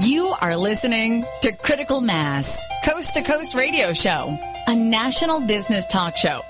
[0.00, 6.16] You are listening to Critical Mass, Coast to Coast Radio Show, a national business talk
[6.16, 6.40] show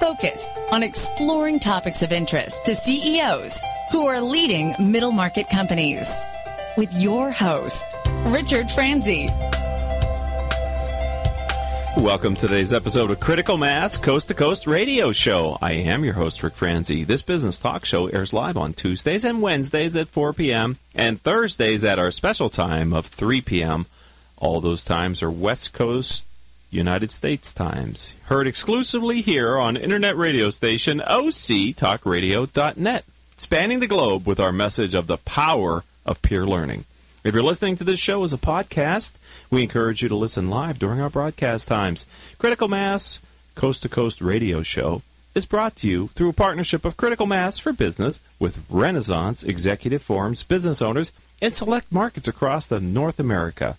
[0.00, 6.24] focused on exploring topics of interest to CEOs who are leading middle market companies.
[6.76, 7.86] With your host,
[8.24, 9.28] Richard Franzi.
[11.98, 15.58] Welcome to today's episode of Critical Mass Coast to Coast Radio Show.
[15.60, 17.02] I am your host, Rick Franzi.
[17.02, 20.78] This business talk show airs live on Tuesdays and Wednesdays at 4 p.m.
[20.94, 23.86] and Thursdays at our special time of 3 p.m.
[24.36, 26.24] All those times are West Coast
[26.70, 28.14] United States times.
[28.26, 33.04] Heard exclusively here on internet radio station octalkradio.net,
[33.36, 36.84] spanning the globe with our message of the power of peer learning.
[37.28, 39.18] If you're listening to this show as a podcast,
[39.50, 42.06] we encourage you to listen live during our broadcast times.
[42.38, 43.20] Critical Mass
[43.54, 45.02] Coast to Coast Radio Show
[45.34, 50.00] is brought to you through a partnership of Critical Mass for Business with Renaissance Executive
[50.00, 53.76] Forums business owners in select markets across the North America.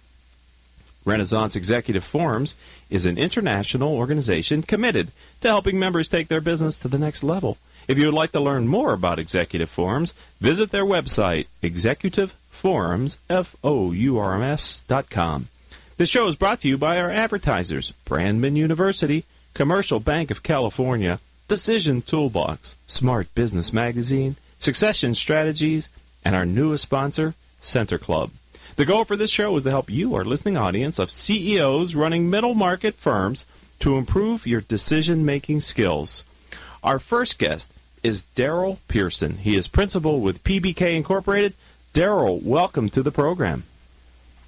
[1.04, 2.56] Renaissance Executive Forums
[2.92, 5.08] is an international organization committed
[5.42, 7.58] to helping members take their business to the next level.
[7.88, 11.48] If you would like to learn more about Executive Forums, visit their website,
[12.60, 15.48] executiveforums, F-O-U-R-M-S dot com.
[15.98, 21.20] This show is brought to you by our advertisers, Brandman University, Commercial Bank of California,
[21.48, 25.90] Decision Toolbox, Smart Business Magazine, Succession Strategies,
[26.24, 28.32] and our newest sponsor, Center Club.
[28.76, 32.30] The goal for this show is to help you, our listening audience of CEOs running
[32.30, 33.46] middle market firms,
[33.80, 36.24] to improve your decision making skills.
[36.84, 37.74] Our first guest
[38.04, 39.38] is Daryl Pearson.
[39.38, 41.54] He is principal with PBK Incorporated.
[42.00, 43.66] Daryl, welcome to the program.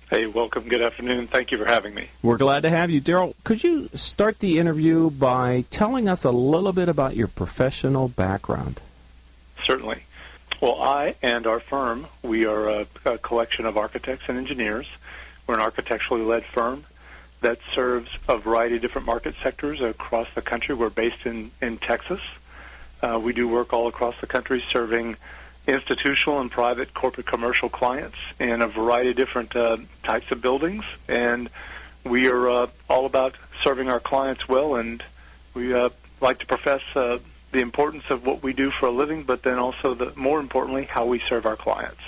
[0.09, 0.69] Hey, welcome.
[0.69, 1.27] Good afternoon.
[1.27, 2.07] Thank you for having me.
[2.23, 3.01] We're glad to have you.
[3.01, 8.07] Daryl, could you start the interview by telling us a little bit about your professional
[8.07, 8.79] background?
[9.65, 10.03] Certainly.
[10.61, 14.87] Well, I and our firm, we are a, a collection of architects and engineers.
[15.45, 16.85] We're an architecturally led firm
[17.41, 20.73] that serves a variety of different market sectors across the country.
[20.73, 22.21] We're based in, in Texas.
[23.01, 25.17] Uh, we do work all across the country serving
[25.67, 30.83] institutional and private corporate commercial clients in a variety of different uh, types of buildings.
[31.07, 31.49] And
[32.03, 35.03] we are uh, all about serving our clients well, and
[35.53, 35.89] we uh,
[36.19, 37.19] like to profess uh,
[37.51, 40.85] the importance of what we do for a living, but then also, the, more importantly,
[40.85, 42.01] how we serve our clients.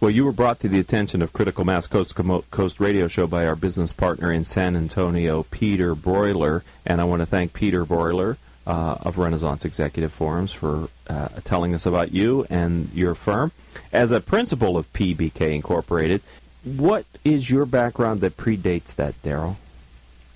[0.00, 3.46] Well, you were brought to the attention of Critical Mass Coast Coast Radio Show by
[3.46, 8.36] our business partner in San Antonio, Peter Broiler, and I want to thank Peter Broiler
[8.66, 13.52] uh, of Renaissance Executive Forums for uh, telling us about you and your firm.
[13.92, 16.22] As a principal of PBK Incorporated,
[16.64, 19.56] what is your background that predates that, Daryl?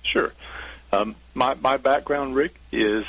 [0.03, 0.33] Sure.
[0.91, 3.05] Um, my, my background, Rick, is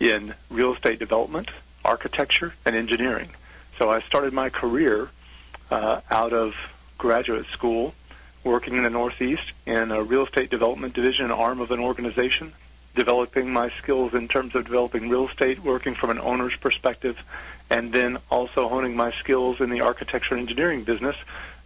[0.00, 1.50] in real estate development,
[1.84, 3.30] architecture, and engineering.
[3.78, 5.10] So I started my career
[5.70, 6.54] uh, out of
[6.98, 7.94] graduate school
[8.44, 12.52] working in the Northeast in a real estate development division arm of an organization
[12.96, 17.22] developing my skills in terms of developing real estate, working from an owner's perspective,
[17.70, 21.16] and then also honing my skills in the architecture and engineering business,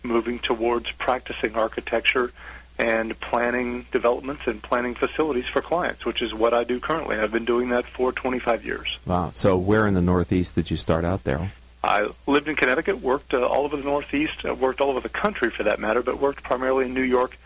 [0.03, 2.33] moving towards practicing architecture
[2.79, 7.17] and planning developments and planning facilities for clients, which is what I do currently.
[7.17, 8.99] I've been doing that for 25 years.
[9.07, 9.31] Wow.
[9.33, 11.53] So where in the Northeast did you start out there?
[11.85, 15.09] I lived in Connecticut, worked uh, all over the Northeast, uh, worked all over the
[15.09, 17.39] country for that matter, but worked primarily in New York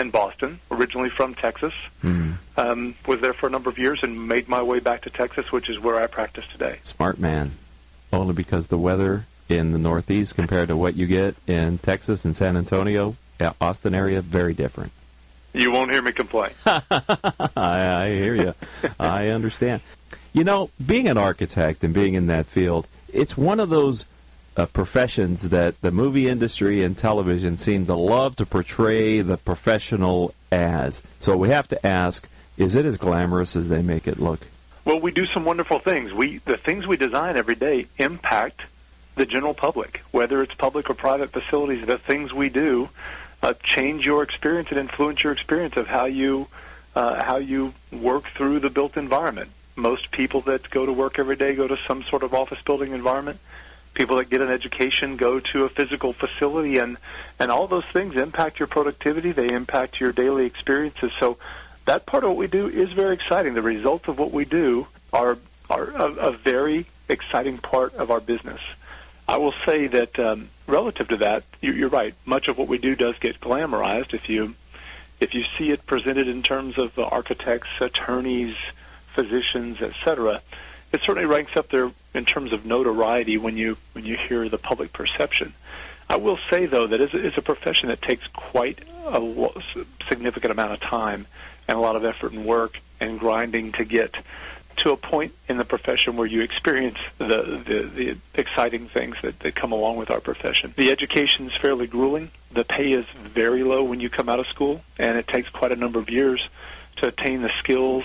[0.00, 1.74] and Boston, originally from Texas.
[2.02, 2.34] Mm.
[2.56, 5.52] Um, was there for a number of years and made my way back to Texas,
[5.52, 6.78] which is where I practice today.
[6.82, 7.52] Smart man.
[8.12, 12.36] Only because the weather in the Northeast compared to what you get in Texas and
[12.36, 13.16] San Antonio,
[13.60, 14.92] Austin area, very different.
[15.52, 16.50] You won't hear me complain.
[16.66, 16.80] I,
[17.56, 18.54] I hear you.
[18.98, 19.82] I understand.
[20.32, 24.06] You know, being an architect and being in that field, it's one of those
[24.60, 30.34] uh, professions that the movie industry and television seem to love to portray the professional
[30.52, 31.02] as.
[31.18, 32.28] So we have to ask,
[32.58, 34.40] is it as glamorous as they make it look?
[34.84, 36.12] Well, we do some wonderful things.
[36.12, 38.62] We the things we design every day impact
[39.14, 41.86] the general public, whether it's public or private facilities.
[41.86, 42.90] The things we do
[43.42, 46.48] uh, change your experience and influence your experience of how you
[46.94, 49.50] uh, how you work through the built environment.
[49.76, 52.92] Most people that go to work every day go to some sort of office building
[52.92, 53.40] environment
[53.94, 56.96] people that get an education go to a physical facility and
[57.38, 61.12] and all those things impact your productivity they impact your daily experiences.
[61.18, 61.38] So
[61.86, 63.54] that part of what we do is very exciting.
[63.54, 65.38] The results of what we do are
[65.68, 68.60] are a, a very exciting part of our business.
[69.28, 72.14] I will say that um, relative to that you, you're right.
[72.24, 74.14] Much of what we do does get glamorized.
[74.14, 74.54] If you
[75.20, 78.56] if you see it presented in terms of architects attorneys
[79.08, 80.40] physicians etc
[80.92, 84.58] it certainly ranks up there in terms of notoriety when you when you hear the
[84.58, 85.54] public perception.
[86.08, 89.50] I will say, though, that it's, a profession that takes quite a
[90.08, 91.26] significant amount of time
[91.68, 94.16] and a lot of effort and work and grinding to get
[94.78, 99.38] to a point in the profession where you experience the, the, the exciting things that,
[99.40, 100.74] that come along with our profession.
[100.76, 102.30] The education is fairly grueling.
[102.50, 105.70] The pay is very low when you come out of school, and it takes quite
[105.70, 106.48] a number of years
[106.96, 108.04] to attain the skills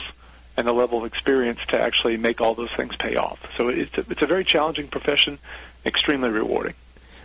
[0.58, 3.40] and the level of experience to actually make all those things pay off.
[3.58, 5.40] So it's a, it's a very challenging profession,
[5.86, 6.74] extremely rewarding.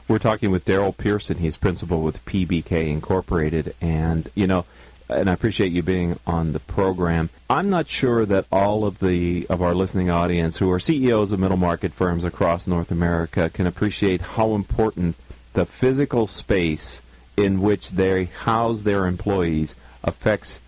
[0.08, 1.38] We're talking with Daryl Pearson.
[1.38, 4.64] He's principal with PBK Incorporated, and you know,
[5.08, 7.30] and I appreciate you being on the program.
[7.48, 11.38] I'm not sure that all of the of our listening audience who are CEOs of
[11.38, 15.14] middle market firms across North America can appreciate how important
[15.52, 17.02] the physical space
[17.36, 20.60] in which they house their employees affects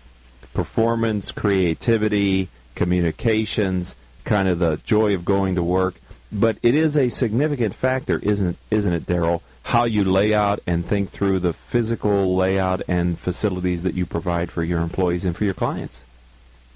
[0.53, 5.95] performance, creativity, communications, kind of the joy of going to work.
[6.31, 9.41] But it is a significant factor, isn't isn't it, Daryl?
[9.63, 14.51] How you lay out and think through the physical layout and facilities that you provide
[14.51, 16.03] for your employees and for your clients.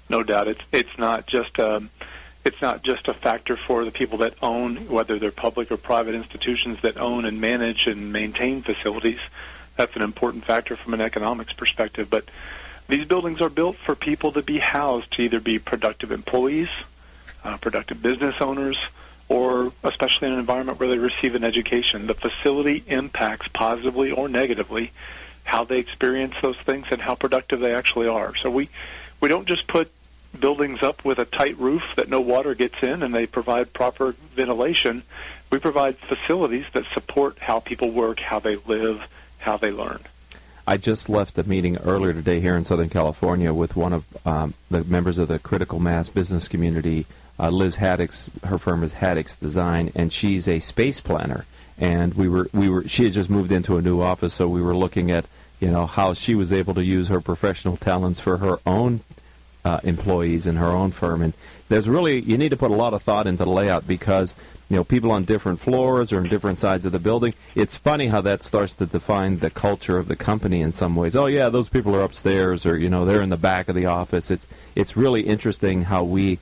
[0.08, 1.90] No doubt, it's it's not just um,
[2.44, 6.14] it's not just a factor for the people that own, whether they're public or private
[6.14, 9.20] institutions that own and manage and maintain facilities.
[9.76, 12.08] That's an important factor from an economics perspective.
[12.08, 12.24] But
[12.88, 16.70] these buildings are built for people to be housed, to either be productive employees,
[17.44, 18.78] uh, productive business owners,
[19.28, 22.06] or especially in an environment where they receive an education.
[22.06, 24.92] The facility impacts positively or negatively
[25.44, 28.34] how they experience those things and how productive they actually are.
[28.36, 28.68] So we
[29.20, 29.90] we don't just put
[30.38, 34.12] buildings up with a tight roof that no water gets in and they provide proper
[34.34, 35.02] ventilation.
[35.50, 39.08] We provide facilities that support how people work, how they live,
[39.38, 40.00] how they learn.
[40.68, 44.52] I just left a meeting earlier today here in Southern California with one of um,
[44.70, 47.06] the members of the critical mass business community
[47.40, 51.46] uh, Liz Haddix, her firm is Haddix Design, and she's a space planner.
[51.78, 54.60] And we were we were she had just moved into a new office, so we
[54.60, 55.24] were looking at
[55.58, 59.00] you know how she was able to use her professional talents for her own
[59.64, 61.22] uh, employees in her own firm.
[61.22, 61.32] And
[61.70, 64.34] there's really you need to put a lot of thought into the layout because
[64.68, 67.34] you know people on different floors or in different sides of the building.
[67.54, 71.16] It's funny how that starts to define the culture of the company in some ways.
[71.16, 73.86] Oh yeah, those people are upstairs, or you know they're in the back of the
[73.86, 74.30] office.
[74.30, 76.38] It's it's really interesting how we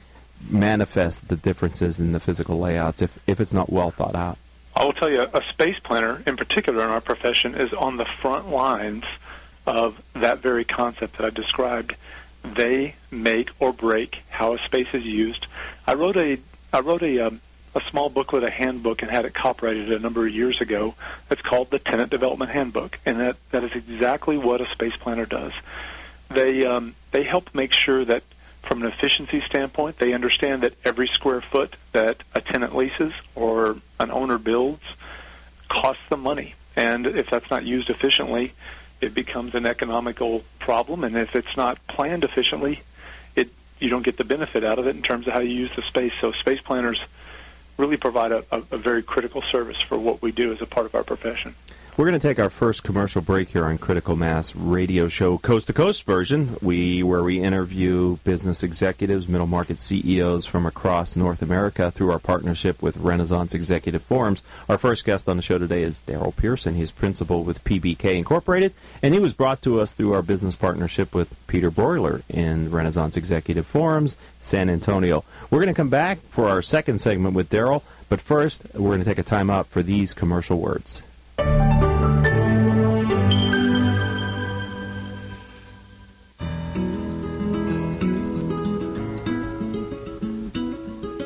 [0.50, 4.38] manifest the differences in the physical layouts if, if it's not well thought out?
[4.74, 8.04] I will tell you, a space planner in particular in our profession is on the
[8.04, 9.04] front lines
[9.66, 11.96] of that very concept that I described.
[12.42, 15.46] They make or break how a space is used.
[15.86, 16.38] I wrote a
[16.72, 17.40] I wrote a um,
[17.76, 20.94] a small booklet, a handbook, and had it copyrighted a number of years ago.
[21.30, 25.26] It's called the Tenant Development Handbook, and that that is exactly what a space planner
[25.26, 25.52] does.
[26.30, 28.22] They um, they help make sure that
[28.62, 33.76] from an efficiency standpoint, they understand that every square foot that a tenant leases or
[34.00, 34.82] an owner builds
[35.68, 36.54] costs them money.
[36.74, 38.52] And if that's not used efficiently,
[39.00, 41.04] it becomes an economical problem.
[41.04, 42.80] And if it's not planned efficiently,
[43.36, 45.76] it you don't get the benefit out of it in terms of how you use
[45.76, 46.14] the space.
[46.20, 47.00] So space planners
[47.76, 50.86] really provide a, a, a very critical service for what we do as a part
[50.86, 51.54] of our profession.
[51.96, 55.68] We're going to take our first commercial break here on Critical Mass Radio Show Coast
[55.68, 61.40] to Coast version, we where we interview business executives, middle market CEOs from across North
[61.40, 64.42] America through our partnership with Renaissance Executive Forums.
[64.68, 66.74] Our first guest on the show today is Daryl Pearson.
[66.74, 71.14] He's principal with PBK Incorporated, and he was brought to us through our business partnership
[71.14, 75.24] with Peter Broiler in Renaissance Executive Forums, San Antonio.
[75.50, 78.98] We're going to come back for our second segment with Daryl, but first we're going
[78.98, 81.00] to take a time out for these commercial words.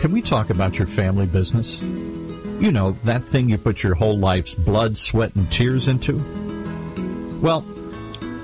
[0.00, 1.82] Can we talk about your family business?
[1.82, 6.16] You know, that thing you put your whole life's blood, sweat, and tears into?
[7.42, 7.60] Well,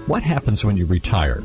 [0.07, 1.43] what happens when you retire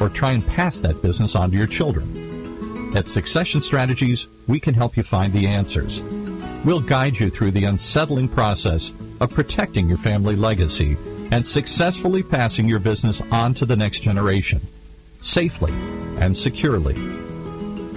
[0.00, 2.96] or try and pass that business on to your children?
[2.96, 6.02] At Succession Strategies, we can help you find the answers.
[6.64, 10.96] We'll guide you through the unsettling process of protecting your family legacy
[11.30, 14.60] and successfully passing your business on to the next generation,
[15.20, 15.72] safely
[16.18, 16.94] and securely,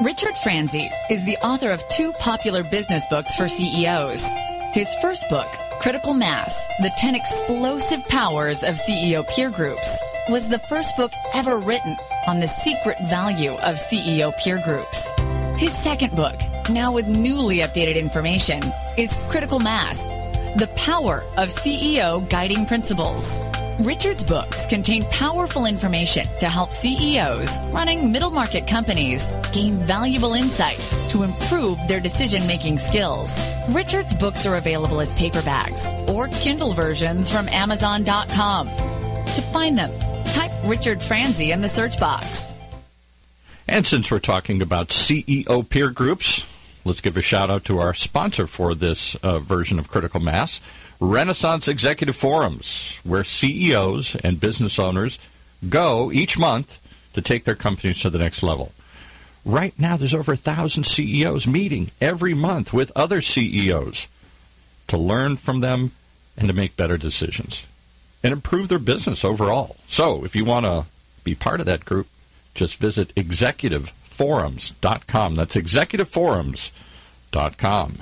[0.00, 4.26] Richard Franzi is the author of two popular business books for CEOs.
[4.72, 5.46] His first book,
[5.80, 11.58] Critical Mass The 10 Explosive Powers of CEO Peer Groups was the first book ever
[11.58, 11.96] written
[12.28, 15.12] on the secret value of CEO peer groups.
[15.58, 16.36] His second book,
[16.70, 18.62] now with newly updated information,
[18.96, 20.12] is Critical Mass
[20.56, 23.40] The Power of CEO Guiding Principles.
[23.80, 30.78] Richard's books contain powerful information to help CEOs running middle market companies gain valuable insight
[31.10, 33.42] to improve their decision making skills.
[33.70, 38.68] Richard's books are available as paperbacks or Kindle versions from Amazon.com.
[38.68, 39.90] To find them,
[40.26, 42.54] type Richard Franzi in the search box.
[43.66, 46.46] And since we're talking about CEO peer groups,
[46.84, 50.60] let's give a shout out to our sponsor for this uh, version of Critical Mass.
[51.02, 55.18] Renaissance Executive Forums, where CEOs and business owners
[55.68, 56.78] go each month
[57.14, 58.70] to take their companies to the next level.
[59.44, 64.06] Right now, there's over a thousand CEOs meeting every month with other CEOs
[64.86, 65.90] to learn from them
[66.36, 67.66] and to make better decisions
[68.22, 69.74] and improve their business overall.
[69.88, 70.84] So, if you want to
[71.24, 72.06] be part of that group,
[72.54, 75.34] just visit executiveforums.com.
[75.34, 77.98] That's executiveforums.com.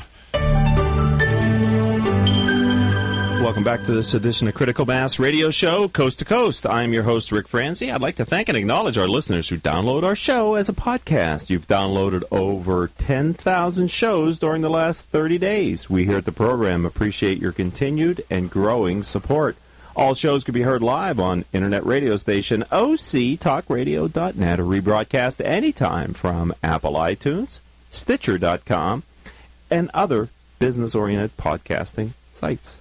[3.41, 6.67] Welcome back to this edition of Critical Mass Radio Show, Coast to Coast.
[6.67, 7.91] I'm your host, Rick Franzi.
[7.91, 11.49] I'd like to thank and acknowledge our listeners who download our show as a podcast.
[11.49, 15.89] You've downloaded over 10,000 shows during the last 30 days.
[15.89, 19.57] We here at the program appreciate your continued and growing support.
[19.97, 26.55] All shows can be heard live on internet radio station octalkradio.net or rebroadcast anytime from
[26.63, 29.03] Apple iTunes, Stitcher.com,
[29.71, 30.29] and other
[30.59, 32.80] business-oriented podcasting sites.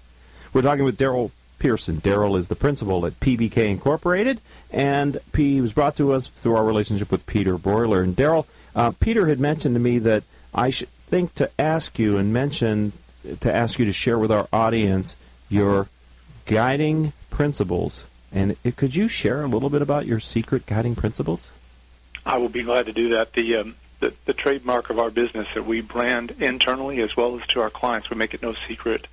[0.54, 1.98] We're talking with Daryl Pearson.
[1.98, 4.42] Daryl is the principal at PBK Incorporated,
[4.72, 8.02] and he was brought to us through our relationship with Peter Broiler.
[8.02, 12.18] And Daryl, uh, Peter had mentioned to me that I should think to ask you
[12.18, 12.94] and mention
[13.42, 15.16] to ask you to share with our audience
[15.50, 15.88] your
[16.46, 18.06] guiding principles.
[18.32, 21.52] And it, could you share a little bit about your secret guiding principles?
[22.26, 23.34] I will be glad to do that.
[23.34, 27.46] The, um, the the trademark of our business that we brand internally as well as
[27.48, 29.08] to our clients, we make it no secret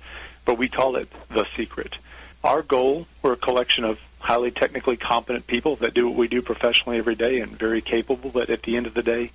[0.47, 1.97] but we call it the secret.
[2.43, 6.41] Our goal, we're a collection of highly technically competent people that do what we do
[6.41, 9.31] professionally every day and very capable, but at the end of the day,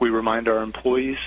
[0.00, 1.18] we remind our employees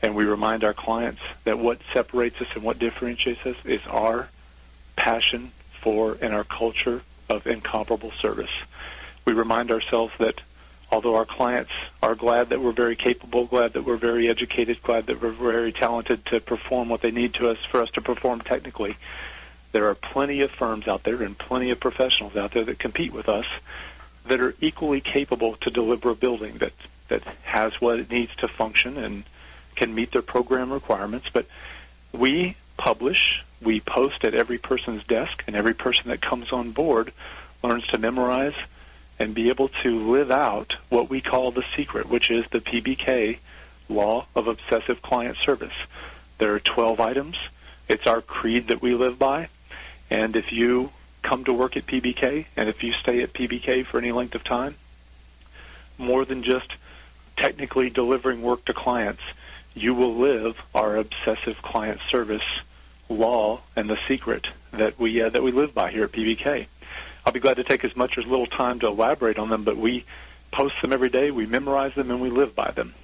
[0.00, 4.28] and we remind our clients that what separates us and what differentiates us is our
[4.94, 8.62] passion for and our culture of incomparable service.
[9.24, 10.40] We remind ourselves that
[10.92, 11.72] although our clients
[12.02, 15.72] are glad that we're very capable, glad that we're very educated, glad that we're very
[15.72, 18.96] talented to perform what they need to us for us to perform technically,
[19.72, 23.12] there are plenty of firms out there and plenty of professionals out there that compete
[23.12, 23.46] with us
[24.26, 26.74] that are equally capable to deliver a building that
[27.08, 29.24] that has what it needs to function and
[29.74, 31.28] can meet their program requirements.
[31.32, 31.46] But
[32.12, 37.12] we publish, we post at every person's desk, and every person that comes on board
[37.62, 38.54] learns to memorize
[39.18, 43.38] and be able to live out what we call the secret, which is the PBK
[43.88, 45.74] law of obsessive client service.
[46.38, 47.36] There are 12 items.
[47.88, 49.48] It's our creed that we live by.
[50.10, 50.92] And if you
[51.22, 54.44] come to work at PBK and if you stay at PBK for any length of
[54.44, 54.74] time,
[55.98, 56.74] more than just
[57.36, 59.22] technically delivering work to clients,
[59.74, 62.60] you will live our obsessive client service
[63.08, 66.66] law and the secret that we uh, that we live by here at PBK.
[67.24, 69.64] I'll be glad to take as much or as little time to elaborate on them,
[69.64, 70.04] but we
[70.50, 72.94] post them every day, we memorize them, and we live by them.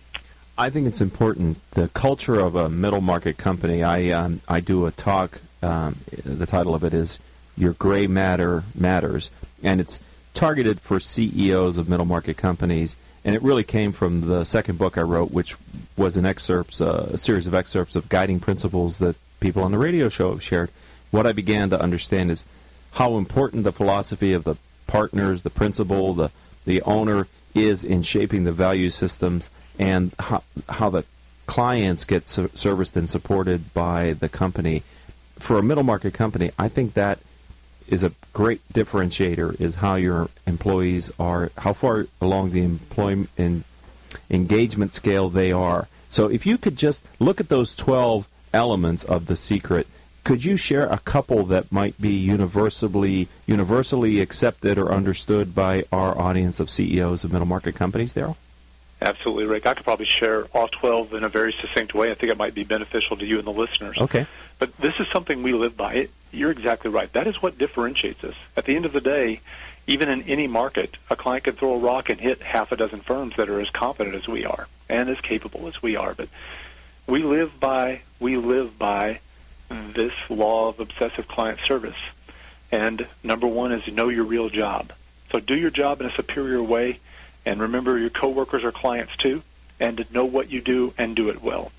[0.57, 1.59] I think it's important.
[1.73, 3.85] The culture of a middle market company.
[3.85, 5.41] I um, I do a talk.
[5.63, 7.21] Um, the title of it is
[7.57, 9.31] "Your Gray Matter Matters,"
[9.63, 10.01] and it's
[10.35, 12.97] targeted for CEOs of middle market companies.
[13.25, 15.57] And it really came from the second book I wrote, which
[15.97, 19.79] was an excerpts, uh, a series of excerpts of guiding principles that people on the
[19.79, 20.71] radio show have shared.
[21.11, 22.45] What I began to understand is
[22.93, 26.31] how important the philosophy of the partners, the principal, the
[26.65, 31.05] the owner is in shaping the value systems, and how, how the
[31.47, 34.83] clients get serviced and supported by the company.
[35.39, 37.21] For a middle market company, I think that
[37.87, 39.59] is a great differentiator.
[39.61, 43.65] Is how your employees are, how far along the employment
[44.31, 45.89] engagement scale they are.
[46.11, 49.87] So if you could just look at those twelve elements of the secret
[50.29, 56.19] could you share a couple that might be universally universally accepted or understood by our
[56.19, 58.37] audience of CEOs of middle market companies, Daryl?
[59.01, 59.65] Absolutely, Rick.
[59.65, 62.11] I could probably share all 12 in a very succinct way.
[62.11, 63.97] I think it might be beneficial to you and the listeners.
[63.97, 64.27] Okay.
[64.59, 65.95] But this is something we live by.
[65.95, 67.11] It, you're exactly right.
[67.15, 68.35] That is what differentiates us.
[68.55, 69.41] At the end of the day,
[69.87, 73.01] even in any market, a client can throw a rock and hit half a dozen
[73.01, 76.13] firms that are as competent as we are and as capable as we are.
[76.13, 76.29] But
[77.07, 79.21] we live by we live by
[79.69, 81.99] this law of obsessive client service.
[82.71, 84.93] And number one is know your real job.
[85.31, 87.01] So do your job in a superior way,
[87.45, 89.43] and remember your coworkers are clients too,
[89.81, 91.73] and know what you do and do it well.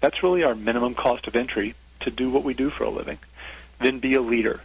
[0.00, 3.18] That's really our minimum cost of entry to do what we do for a living.
[3.78, 4.60] Then be a leader.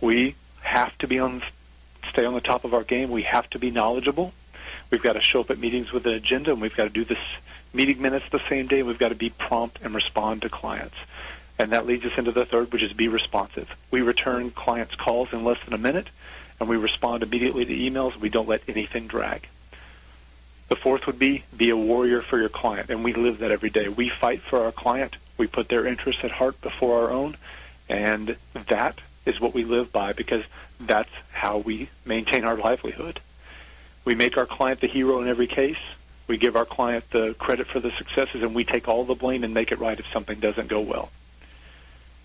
[0.00, 1.42] We have to be on,
[2.08, 3.10] stay on the top of our game.
[3.10, 4.32] We have to be knowledgeable.
[4.90, 7.04] We've got to show up at meetings with an agenda, and we've got to do
[7.04, 7.18] this
[7.72, 8.82] meeting minutes the same day.
[8.82, 10.96] We've got to be prompt and respond to clients.
[11.58, 13.76] And that leads us into the third, which is be responsive.
[13.90, 16.08] We return clients' calls in less than a minute,
[16.60, 18.16] and we respond immediately to emails.
[18.16, 19.48] We don't let anything drag.
[20.68, 23.70] The fourth would be be a warrior for your client, and we live that every
[23.70, 23.88] day.
[23.88, 25.16] We fight for our client.
[25.38, 27.36] We put their interests at heart before our own,
[27.88, 30.44] and that is what we live by because
[30.80, 33.20] that's how we maintain our livelihood.
[34.04, 35.78] We make our client the hero in every case.
[36.26, 39.44] We give our client the credit for the successes, and we take all the blame
[39.44, 41.10] and make it right if something doesn't go well.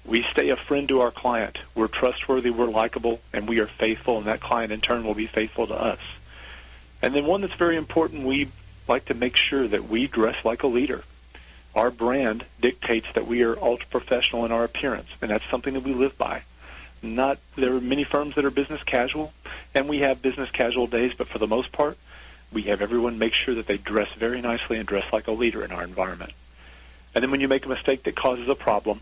[0.06, 1.60] We stay a friend to our client.
[1.76, 5.28] We're trustworthy, we're likable, and we are faithful, and that client in turn will be
[5.28, 6.00] faithful to us.
[7.02, 8.50] And then one that's very important, we
[8.88, 11.04] like to make sure that we dress like a leader.
[11.76, 15.84] Our brand dictates that we are ultra professional in our appearance, and that's something that
[15.84, 16.44] we live by.
[17.02, 19.34] Not there are many firms that are business casual,
[19.74, 21.98] and we have business casual days, but for the most part,
[22.52, 25.64] we have everyone make sure that they dress very nicely and dress like a leader
[25.64, 26.34] in our environment.
[27.16, 29.02] And then when you make a mistake that causes a problem,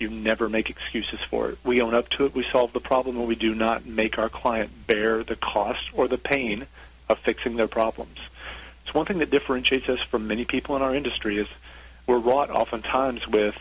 [0.00, 1.58] you never make excuses for it.
[1.64, 4.28] We own up to it, we solve the problem, and we do not make our
[4.28, 6.66] client bear the cost or the pain
[7.08, 8.18] of fixing their problems.
[8.84, 11.48] It's one thing that differentiates us from many people in our industry is
[12.06, 13.56] we're wrought oftentimes with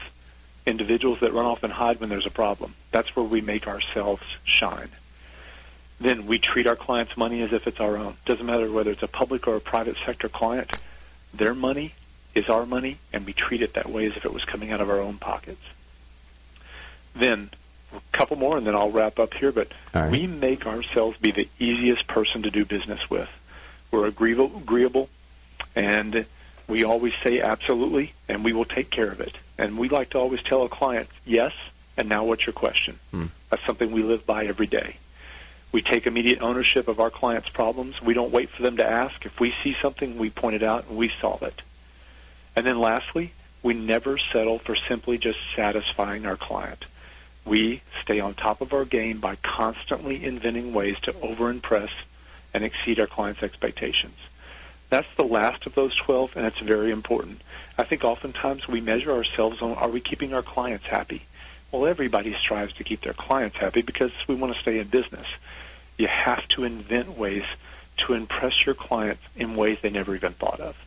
[0.66, 2.76] individuals that run off and hide when there's a problem.
[2.92, 4.90] That's where we make ourselves shine.
[6.00, 8.16] Then we treat our clients' money as if it's our own.
[8.26, 10.72] Doesn't matter whether it's a public or a private sector client.
[11.34, 11.94] Their money
[12.36, 14.80] is our money, and we treat it that way as if it was coming out
[14.80, 15.62] of our own pockets.
[17.18, 17.50] Then
[17.96, 19.52] a couple more, and then I'll wrap up here.
[19.52, 20.12] But right.
[20.12, 23.30] we make ourselves be the easiest person to do business with.
[23.92, 25.10] We're agreeable, agreeable,
[25.76, 26.26] and
[26.68, 29.36] we always say absolutely, and we will take care of it.
[29.58, 31.54] And we like to always tell a client, yes,
[31.96, 33.00] and now what's your question?
[33.12, 33.26] Hmm.
[33.50, 34.98] That's something we live by every day.
[35.72, 38.02] We take immediate ownership of our clients' problems.
[38.02, 39.26] We don't wait for them to ask.
[39.26, 41.62] If we see something, we point it out and we solve it.
[42.56, 46.86] And then lastly, we never settle for simply just satisfying our client.
[47.48, 51.92] We stay on top of our game by constantly inventing ways to over-impress
[52.54, 54.18] and exceed our clients' expectations.
[54.90, 57.42] That's the last of those 12, and it's very important.
[57.78, 61.24] I think oftentimes we measure ourselves on are we keeping our clients happy?
[61.72, 65.28] Well, everybody strives to keep their clients happy because we want to stay in business.
[65.98, 67.46] You have to invent ways
[67.98, 70.86] to impress your clients in ways they never even thought of.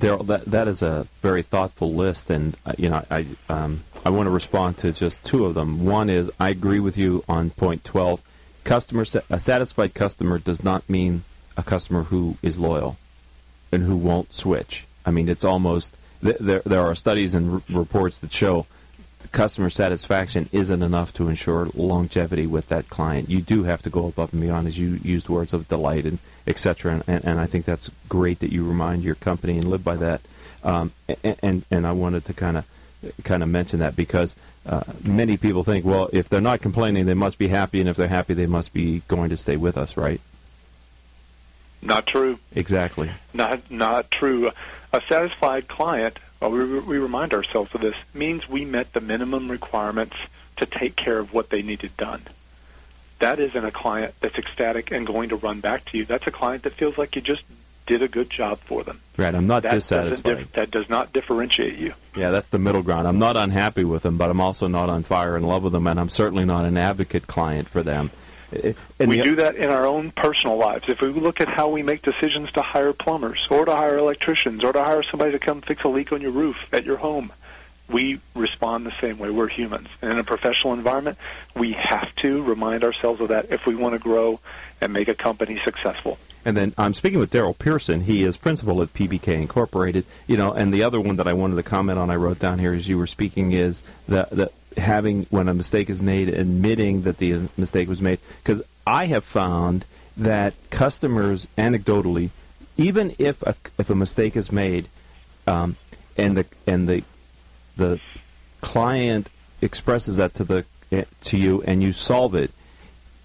[0.00, 4.10] Daryl, that that is a very thoughtful list, and uh, you know, I um, I
[4.10, 5.84] want to respond to just two of them.
[5.84, 8.22] One is I agree with you on point twelve.
[8.64, 11.24] Customer a satisfied customer does not mean
[11.56, 12.96] a customer who is loyal
[13.70, 14.86] and who won't switch.
[15.04, 16.62] I mean, it's almost there.
[16.64, 18.66] There are studies and r- reports that show
[19.28, 23.28] customer satisfaction isn't enough to ensure longevity with that client.
[23.28, 26.18] You do have to go above and beyond, as you used words of delight and
[26.46, 27.02] etc.
[27.06, 30.20] And, and I think that's great that you remind your company and live by that.
[30.62, 30.92] Um,
[31.42, 32.68] and, and, I wanted to kind of
[33.24, 37.14] kind of mention that because uh, many people think, well, if they're not complaining, they
[37.14, 39.96] must be happy, and if they're happy, they must be going to stay with us,
[39.96, 40.20] right?
[41.80, 42.38] Not true.
[42.54, 43.10] Exactly.
[43.32, 44.50] Not not true.
[44.92, 49.50] A satisfied client well, we, we remind ourselves of this, means we met the minimum
[49.50, 50.16] requirements
[50.56, 52.22] to take care of what they needed done.
[53.18, 56.06] That isn't a client that's ecstatic and going to run back to you.
[56.06, 57.44] That's a client that feels like you just
[57.86, 59.00] did a good job for them.
[59.16, 60.38] Right, I'm not that dissatisfied.
[60.38, 61.92] Dif- that does not differentiate you.
[62.16, 63.08] Yeah, that's the middle ground.
[63.08, 65.86] I'm not unhappy with them, but I'm also not on fire in love with them,
[65.86, 68.10] and I'm certainly not an advocate client for them.
[68.52, 70.88] Uh, and we the, do that in our own personal lives.
[70.88, 74.64] If we look at how we make decisions to hire plumbers or to hire electricians
[74.64, 77.32] or to hire somebody to come fix a leak on your roof at your home,
[77.88, 79.30] we respond the same way.
[79.30, 79.88] We're humans.
[80.00, 81.18] And in a professional environment,
[81.54, 84.40] we have to remind ourselves of that if we want to grow
[84.80, 86.18] and make a company successful.
[86.44, 88.02] And then I'm speaking with Daryl Pearson.
[88.02, 90.06] He is principal at PBK Incorporated.
[90.26, 92.58] You know, and the other one that I wanted to comment on, I wrote down
[92.58, 97.02] here as you were speaking, is the the having when a mistake is made, admitting
[97.02, 98.18] that the mistake was made.
[98.42, 99.84] Because I have found
[100.16, 102.30] that customers, anecdotally,
[102.76, 104.86] even if a, if a mistake is made,
[105.46, 105.76] um,
[106.16, 107.02] and the and the
[107.76, 108.00] the
[108.60, 109.28] client
[109.62, 110.64] expresses that to the
[111.22, 112.50] to you, and you solve it,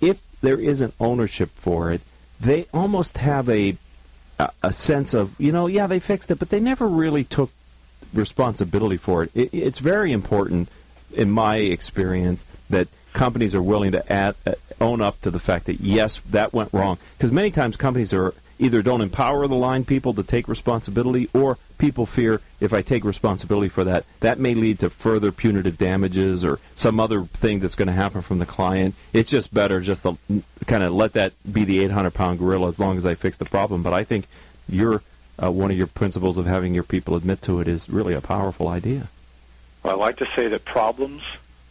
[0.01, 2.01] if there isn't ownership for it,
[2.39, 3.75] they almost have a
[4.61, 7.51] a sense of you know yeah they fixed it, but they never really took
[8.13, 9.31] responsibility for it.
[9.33, 10.69] it it's very important
[11.15, 15.65] in my experience, that companies are willing to add, uh, own up to the fact
[15.65, 16.97] that yes, that went wrong.
[17.17, 21.57] Because many times companies are either don't empower the line people to take responsibility, or
[21.77, 26.45] people fear if I take responsibility for that, that may lead to further punitive damages
[26.45, 28.95] or some other thing that's going to happen from the client.
[29.13, 30.17] It's just better just to
[30.67, 33.45] kind of let that be the 800 pound gorilla as long as I fix the
[33.45, 33.83] problem.
[33.83, 34.27] But I think
[34.69, 35.01] your
[35.41, 38.21] uh, one of your principles of having your people admit to it is really a
[38.21, 39.09] powerful idea.
[39.85, 41.21] Well, I like to say that problems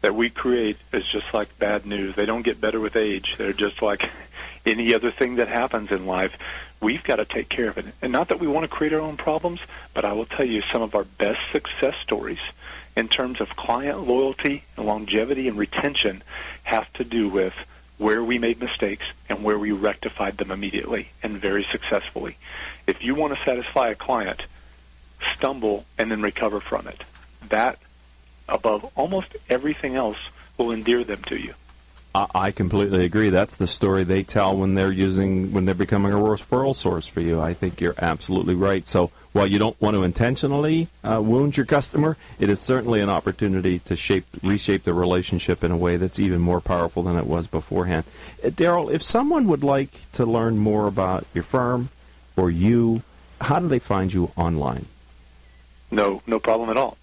[0.03, 2.14] that we create is just like bad news.
[2.14, 3.35] They don't get better with age.
[3.37, 4.09] They're just like
[4.64, 6.38] any other thing that happens in life.
[6.81, 7.87] We've got to take care of it.
[8.00, 9.59] And not that we want to create our own problems,
[9.94, 12.38] but I will tell you some of our best success stories
[12.96, 16.22] in terms of client loyalty and longevity and retention
[16.62, 17.55] have to do with
[17.98, 22.37] where we made mistakes and where we rectified them immediately and very successfully.
[22.87, 24.46] If you want to satisfy a client,
[25.35, 27.03] stumble and then recover from it.
[27.48, 27.77] That,
[28.48, 30.18] above almost everything else,
[30.59, 31.54] will endear them to you.
[32.14, 33.30] I completely agree.
[33.30, 37.20] That's the story they tell when they're using when they're becoming a referral source for
[37.20, 37.40] you.
[37.40, 38.87] I think you're absolutely right.
[38.87, 43.09] So while you don't want to intentionally uh, wound your customer, it is certainly an
[43.09, 47.26] opportunity to shape reshape the relationship in a way that's even more powerful than it
[47.26, 48.04] was beforehand.
[48.44, 51.88] Uh, Daryl, if someone would like to learn more about your firm
[52.37, 53.02] or you,
[53.40, 54.87] how do they find you online?
[55.90, 56.96] No, no problem at all.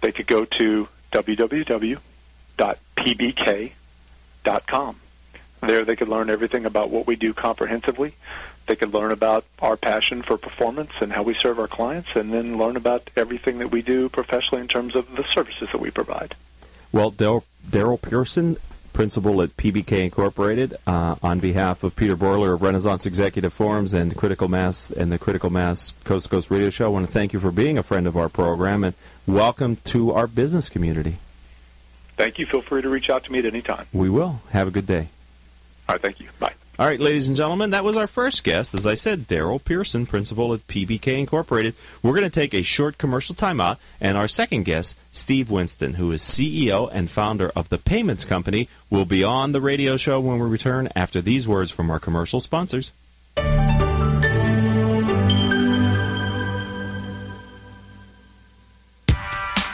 [0.00, 2.00] They could go to www.pbk.com.
[5.60, 8.14] There they could learn everything about what we do comprehensively.
[8.66, 12.32] They could learn about our passion for performance and how we serve our clients, and
[12.32, 15.90] then learn about everything that we do professionally in terms of the services that we
[15.90, 16.34] provide.
[16.92, 18.56] Well, Daryl Pearson,
[18.92, 24.16] principal at PBK Incorporated, uh, on behalf of Peter Broiler of Renaissance Executive Forums and
[24.16, 27.32] Critical Mass and the Critical Mass Coast to Coast Radio Show, I want to thank
[27.32, 28.94] you for being a friend of our program and
[29.26, 31.16] welcome to our business community.
[32.16, 32.46] Thank you.
[32.46, 33.86] Feel free to reach out to me at any time.
[33.92, 34.42] We will.
[34.50, 35.08] Have a good day.
[35.88, 36.02] All right.
[36.02, 36.28] Thank you.
[36.38, 36.52] Bye.
[36.80, 38.72] All right, ladies and gentlemen, that was our first guest.
[38.72, 41.74] As I said, Daryl Pearson, principal at PBK Incorporated.
[42.02, 46.10] We're going to take a short commercial timeout, and our second guest, Steve Winston, who
[46.10, 50.38] is CEO and founder of the Payments Company, will be on the radio show when
[50.38, 52.92] we return after these words from our commercial sponsors.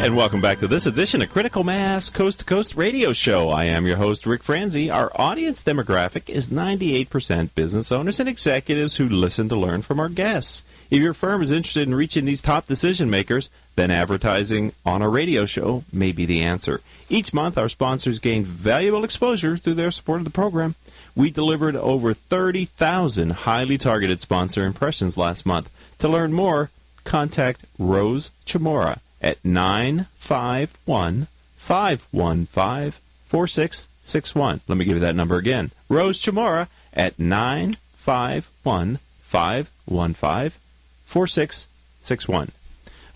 [0.00, 3.50] And welcome back to this edition of Critical Mass Coast to Coast Radio Show.
[3.50, 4.90] I am your host, Rick Franzi.
[4.90, 10.08] Our audience demographic is 98% business owners and executives who listen to learn from our
[10.08, 10.62] guests.
[10.90, 15.08] If your firm is interested in reaching these top decision makers, then advertising on a
[15.10, 16.80] radio show may be the answer.
[17.10, 20.76] Each month, our sponsors gain valuable exposure through their support of the program.
[21.14, 25.70] We delivered over 30,000 highly targeted sponsor impressions last month.
[25.98, 26.70] To learn more,
[27.04, 32.92] contact Rose Chamora at 951 515
[33.24, 34.60] 4661.
[34.66, 35.70] Let me give you that number again.
[35.88, 40.60] Rose Chamora at 951 515
[41.04, 42.50] 4661.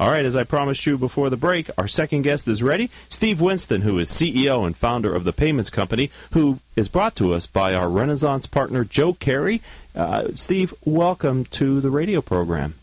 [0.01, 2.91] All right, as I promised you before the break, our second guest is ready.
[3.09, 7.33] Steve Winston, who is CEO and founder of the Payments Company, who is brought to
[7.33, 9.63] us by our Renaissance partner, Joe Carey.
[9.95, 12.75] Uh, Steve, welcome to the radio program.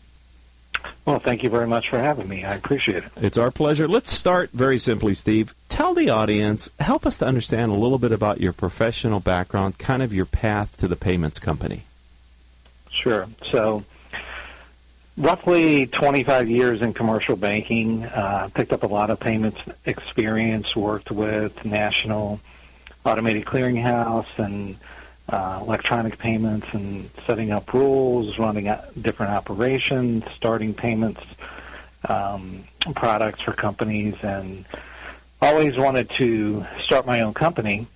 [1.04, 2.44] Well, thank you very much for having me.
[2.44, 3.12] I appreciate it.
[3.16, 3.88] It's our pleasure.
[3.88, 5.54] Let's start very simply, Steve.
[5.68, 10.02] Tell the audience, help us to understand a little bit about your professional background, kind
[10.02, 11.82] of your path to the payments company.
[12.90, 13.26] Sure.
[13.50, 13.84] So,
[15.16, 18.04] roughly 25 years in commercial banking.
[18.04, 20.76] Uh, picked up a lot of payments experience.
[20.76, 22.40] Worked with National
[23.04, 24.76] Automated Clearinghouse and
[25.28, 28.64] uh, electronic payments and setting up rules, running
[29.00, 31.22] different operations, starting payments
[32.08, 34.64] um, products for companies, and
[35.40, 37.86] always wanted to start my own company.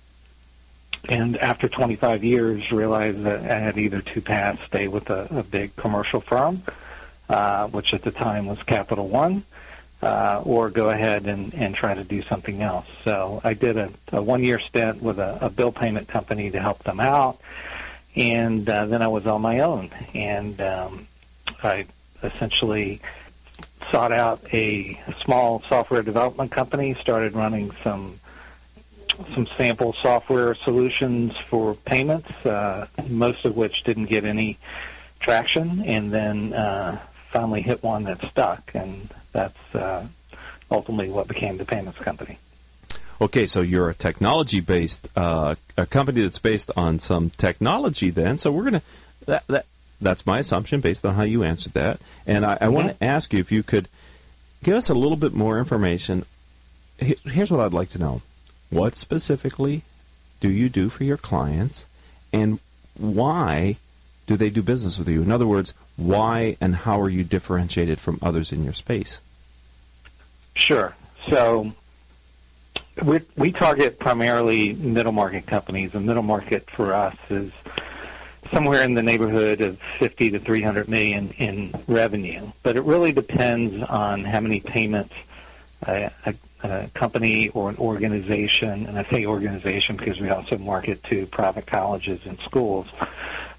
[1.09, 5.43] And after 25 years, realized that I had either two paths: stay with a, a
[5.43, 6.63] big commercial firm
[7.29, 9.43] uh, which at the time was Capital One,
[10.01, 12.87] or go ahead and, and try to do something else.
[13.03, 16.83] So I did a, a one-year stint with a, a bill payment company to help
[16.83, 17.39] them out,
[18.15, 21.07] and uh, then I was on my own, and um,
[21.63, 21.85] I
[22.23, 23.01] essentially
[23.91, 28.19] sought out a small software development company, started running some
[29.33, 34.57] some sample software solutions for payments, uh, most of which didn't get any
[35.19, 36.99] traction, and then uh,
[37.31, 40.05] finally hit one that stuck, and that's uh,
[40.71, 42.39] ultimately what became the payments company.
[43.21, 48.09] Okay, so you're a technology-based uh, a company that's based on some technology.
[48.09, 48.81] Then, so we're gonna
[49.27, 49.65] that, that
[50.01, 52.73] that's my assumption based on how you answered that, and I, I mm-hmm.
[52.73, 53.87] want to ask you if you could
[54.63, 56.25] give us a little bit more information.
[56.97, 58.21] Here's what I'd like to know:
[58.71, 59.83] What specifically
[60.39, 61.85] do you do for your clients,
[62.33, 62.59] and
[62.97, 63.77] why
[64.25, 65.21] do they do business with you?
[65.21, 69.21] In other words, why and how are you differentiated from others in your space?
[70.57, 70.95] Sure.
[71.29, 71.71] So
[73.03, 77.51] we, we target primarily middle market companies, and middle market for us is
[78.51, 82.51] somewhere in the neighborhood of 50 to 300 million in revenue.
[82.63, 85.13] But it really depends on how many payments
[85.85, 91.03] a, a, a company or an organization, and I say organization because we also market
[91.03, 92.87] to private colleges and schools,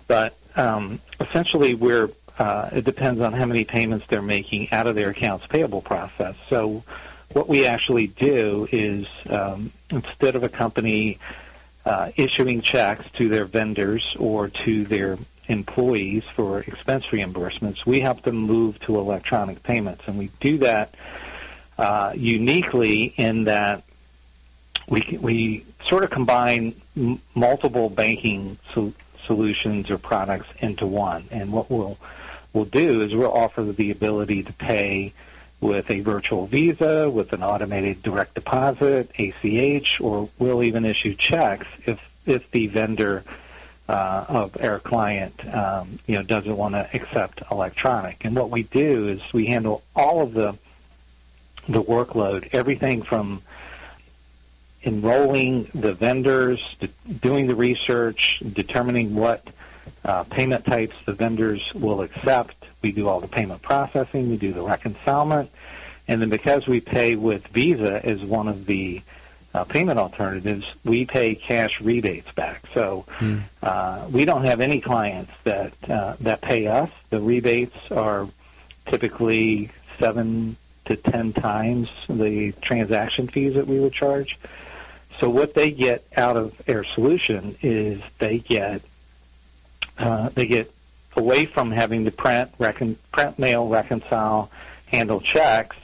[0.08, 4.94] but um, essentially we're uh, it depends on how many payments they're making out of
[4.94, 6.36] their accounts payable process.
[6.48, 6.84] So
[7.32, 11.18] what we actually do is um, instead of a company
[11.84, 18.22] uh, issuing checks to their vendors or to their employees for expense reimbursements, we help
[18.22, 20.04] them move to electronic payments.
[20.06, 20.94] And we do that
[21.76, 23.82] uh, uniquely in that
[24.88, 28.92] we, we sort of combine m- multiple banking so-
[29.24, 31.24] solutions or products into one.
[31.30, 31.98] And what we'll
[32.52, 35.12] will do is we'll offer the ability to pay
[35.60, 41.66] with a virtual visa, with an automated direct deposit, ACH, or we'll even issue checks
[41.86, 43.24] if if the vendor
[43.88, 48.24] uh, of our client um, you know doesn't want to accept electronic.
[48.24, 50.56] And what we do is we handle all of the
[51.68, 53.42] the workload, everything from
[54.84, 56.76] enrolling the vendors,
[57.20, 59.42] doing the research, determining what
[60.04, 62.54] uh, payment types the vendors will accept.
[62.82, 64.30] We do all the payment processing.
[64.30, 65.50] We do the reconcilement.
[66.06, 69.02] And then because we pay with Visa as one of the
[69.54, 72.62] uh, payment alternatives, we pay cash rebates back.
[72.72, 73.42] So mm.
[73.62, 76.90] uh, we don't have any clients that uh, that pay us.
[77.10, 78.28] The rebates are
[78.86, 84.38] typically seven to ten times the transaction fees that we would charge.
[85.18, 88.82] So what they get out of Air Solution is they get
[89.98, 90.72] uh, they get
[91.16, 94.50] away from having to print, recon, print, mail, reconcile,
[94.86, 95.76] handle checks.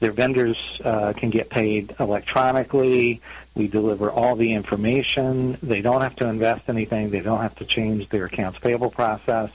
[0.00, 3.22] Their vendors uh, can get paid electronically.
[3.54, 5.56] We deliver all the information.
[5.62, 7.10] They don't have to invest anything.
[7.10, 9.50] They don't have to change their accounts payable process.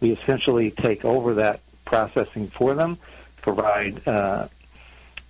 [0.00, 2.96] We essentially take over that processing for them,
[3.42, 4.48] provide uh,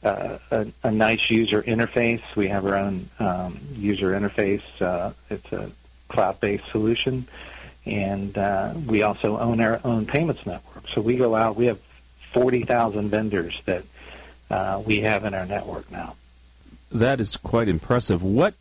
[0.05, 2.23] uh, a, a, nice user interface.
[2.37, 4.63] We have our own um, user interface.
[4.81, 5.71] Uh, it's a
[6.09, 7.27] cloud-based solution
[7.87, 10.89] and uh, we also own our own payments network.
[10.89, 11.57] So we go out.
[11.57, 11.81] We have
[12.33, 13.85] forty thousand vendors that
[14.51, 16.15] uh, we have in our network now.
[16.91, 18.23] That is quite impressive.
[18.23, 18.55] What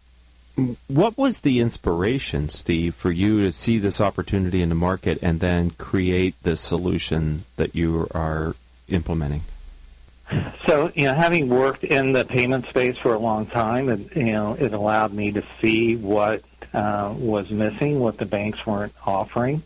[0.87, 5.39] what was the inspiration, Steve, for you to see this opportunity in the market and
[5.39, 8.55] then create this solution that you are
[8.89, 9.41] implementing?
[10.65, 14.31] So, you know, having worked in the payment space for a long time, it, you
[14.31, 19.63] know, it allowed me to see what uh, was missing, what the banks weren't offering.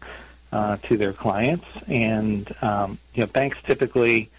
[0.52, 1.66] uh, to their clients.
[1.88, 4.30] And um, you know, banks typically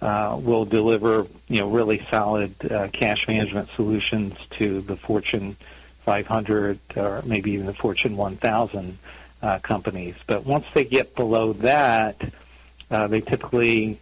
[0.00, 5.56] uh, will deliver you know really solid uh, cash management solutions to the Fortune
[6.04, 8.98] 500 or maybe even the Fortune 1000
[9.42, 10.14] uh, companies.
[10.26, 12.22] But once they get below that,
[12.90, 13.98] uh, they typically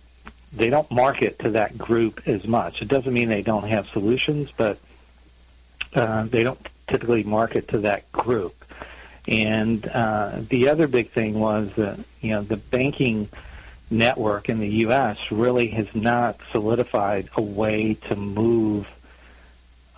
[0.52, 2.82] they don't market to that group as much.
[2.82, 4.78] It doesn't mean they don't have solutions, but
[5.94, 8.54] uh, they don't typically market to that group.
[9.26, 13.28] And uh, the other big thing was that you know the banking
[13.90, 15.30] network in the U.S.
[15.30, 18.88] really has not solidified a way to move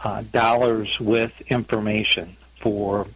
[0.02, 3.06] uh, dollars with information for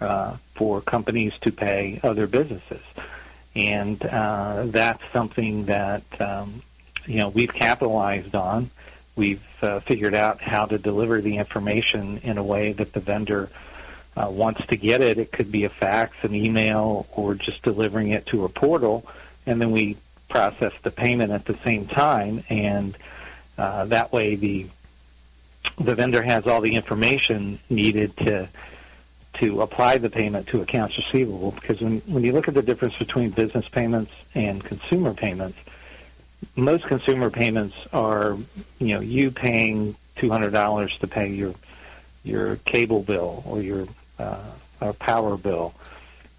[0.00, 2.82] uh, for companies to pay other businesses,
[3.56, 6.62] and uh, that's something that um,
[7.06, 8.70] you know we've capitalized on.
[9.16, 13.48] We've uh, figured out how to deliver the information in a way that the vendor
[14.16, 15.18] uh, wants to get it.
[15.18, 19.06] It could be a fax, an email, or just delivering it to a portal,
[19.46, 19.96] and then we
[20.28, 22.96] process the payment at the same time, and
[23.58, 24.66] uh, that way the
[25.78, 28.48] the vendor has all the information needed to
[29.34, 31.52] to apply the payment to accounts receivable.
[31.52, 35.58] Because when when you look at the difference between business payments and consumer payments,
[36.56, 38.36] most consumer payments are
[38.78, 41.54] you know you paying two hundred dollars to pay your
[42.24, 43.86] your cable bill or your
[44.18, 45.74] uh, or power bill.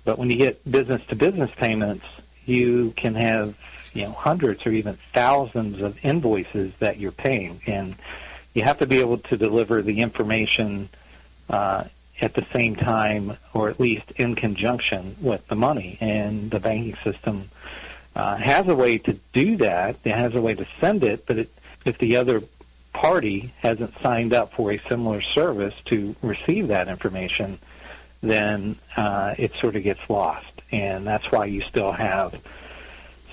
[0.04, 2.06] But when you get business to business payments,
[2.46, 3.58] you can have
[3.94, 7.96] you know hundreds or even thousands of invoices that you're paying, and
[8.54, 10.90] you have to be able to deliver the information
[11.50, 11.86] uh,
[12.22, 15.98] at the same time, or at least in conjunction with the money.
[16.00, 17.50] And the banking system
[18.16, 19.98] uh, has a way to do that.
[20.04, 21.50] It has a way to send it, but it,
[21.84, 22.42] if the other
[22.94, 27.60] party hasn't signed up for a similar service to receive that information,
[28.22, 30.62] then uh, it sort of gets lost.
[30.72, 32.42] And that's why you still have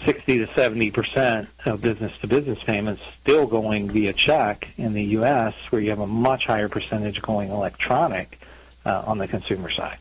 [0.05, 5.81] 60 to 70 percent of business-to-business payments still going via check in the U.S., where
[5.81, 8.39] you have a much higher percentage going electronic
[8.85, 9.99] uh, on the consumer side.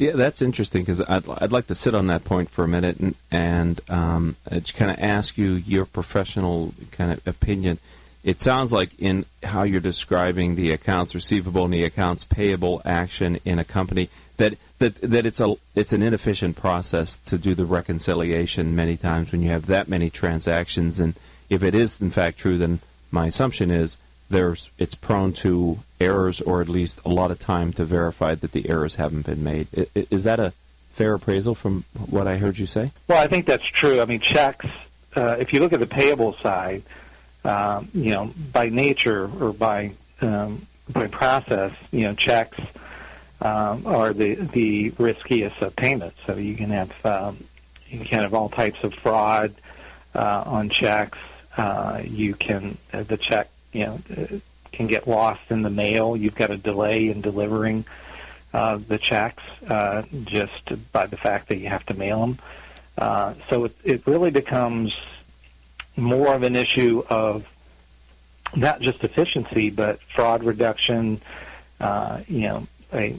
[0.00, 2.98] Yeah, that's interesting because I'd, I'd like to sit on that point for a minute
[3.00, 7.78] and, and um, kind of ask you your professional kind of opinion.
[8.24, 13.40] It sounds like in how you're describing the accounts receivable and the accounts payable action
[13.44, 14.08] in a company
[14.38, 19.32] that that that it's a it's an inefficient process to do the reconciliation many times
[19.32, 21.14] when you have that many transactions and
[21.50, 23.98] if it is in fact true then my assumption is
[24.30, 28.52] there's it's prone to errors or at least a lot of time to verify that
[28.52, 29.66] the errors haven't been made.
[29.94, 30.52] Is that a
[30.90, 32.92] fair appraisal from what I heard you say?
[33.08, 34.00] Well, I think that's true.
[34.00, 34.66] I mean, checks.
[35.14, 36.82] Uh, if you look at the payable side,
[37.44, 42.58] um, you know, by nature or by um, by process, you know, checks
[43.40, 46.16] um, are the the riskiest of payments.
[46.26, 47.38] So you can have um,
[47.88, 49.54] you can have all types of fraud
[50.14, 51.18] uh, on checks.
[51.56, 54.38] Uh, you can the check you know uh,
[54.72, 56.16] can get lost in the mail.
[56.16, 57.84] You've got a delay in delivering
[58.52, 62.38] uh, the checks uh, just by the fact that you have to mail them.
[62.98, 64.96] Uh, so it, it really becomes
[65.96, 67.46] more of an issue of
[68.56, 71.20] not just efficiency, but fraud reduction.
[71.80, 73.16] Uh, you know, a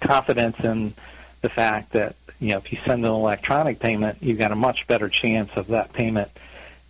[0.00, 0.94] confidence in
[1.40, 4.86] the fact that you know if you send an electronic payment, you've got a much
[4.86, 6.30] better chance of that payment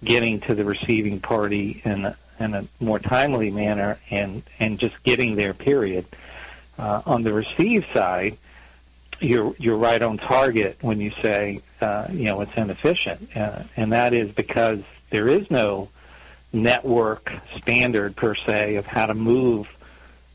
[0.05, 5.37] getting to the receiving party in in a more timely manner and and just getting
[5.37, 5.55] there.
[5.55, 6.07] Period.
[6.79, 8.37] Uh, on the receive side,
[9.21, 13.93] you're you're right on target when you say uh, you know it's inefficient, uh, and
[13.93, 15.89] that is because there is no
[16.53, 19.69] network standard per se of how to move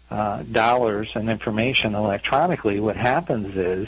[0.09, 2.79] uh, dollars and information electronically.
[2.79, 3.87] What happens is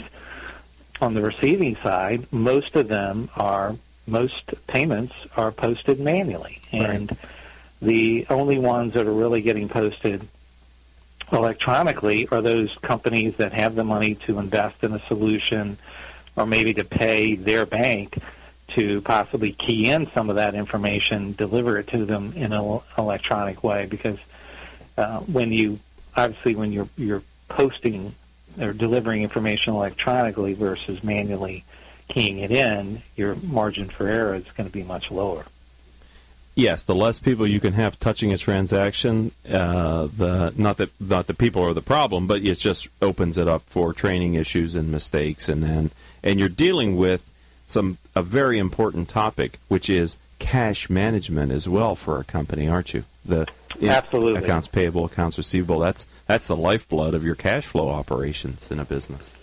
[1.00, 7.18] on the receiving side, most of them are most payments are posted manually, and right.
[7.84, 10.26] The only ones that are really getting posted
[11.32, 15.78] electronically are those companies that have the money to invest in a solution
[16.36, 18.18] or maybe to pay their bank
[18.68, 23.62] to possibly key in some of that information, deliver it to them in an electronic
[23.62, 23.86] way.
[23.86, 24.18] Because
[24.96, 25.78] uh, when you
[26.16, 28.14] obviously when you're you're posting
[28.60, 31.64] or delivering information electronically versus manually
[32.08, 35.44] keying it in, your margin for error is going to be much lower.
[36.56, 41.26] Yes, the less people you can have touching a transaction, uh, the not that not
[41.26, 44.92] the people are the problem, but it just opens it up for training issues and
[44.92, 45.90] mistakes, and then
[46.22, 47.28] and you're dealing with
[47.66, 52.94] some a very important topic, which is cash management as well for a company, aren't
[52.94, 53.04] you?
[53.24, 53.48] The
[53.82, 54.44] Absolutely.
[54.44, 55.80] accounts payable, accounts receivable.
[55.80, 59.34] That's that's the lifeblood of your cash flow operations in a business.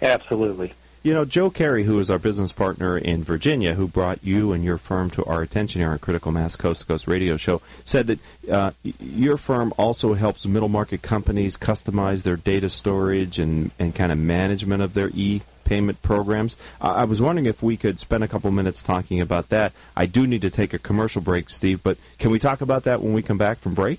[0.00, 0.72] Absolutely.
[1.04, 4.62] You know, Joe Carey, who is our business partner in Virginia, who brought you and
[4.62, 8.06] your firm to our attention here on Critical Mass Coast to Coast Radio Show, said
[8.06, 13.96] that uh, your firm also helps middle market companies customize their data storage and, and
[13.96, 16.56] kind of management of their e payment programs.
[16.80, 19.72] Uh, I was wondering if we could spend a couple minutes talking about that.
[19.96, 23.02] I do need to take a commercial break, Steve, but can we talk about that
[23.02, 23.98] when we come back from break?